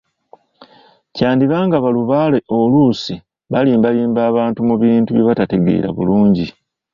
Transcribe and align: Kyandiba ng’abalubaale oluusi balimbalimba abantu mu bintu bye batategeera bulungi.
Kyandiba 1.15 1.57
ng’abalubaale 1.67 2.39
oluusi 2.57 3.15
balimbalimba 3.51 4.21
abantu 4.31 4.59
mu 4.67 4.75
bintu 4.83 5.09
bye 5.11 5.25
batategeera 5.29 5.87
bulungi. 5.97 6.45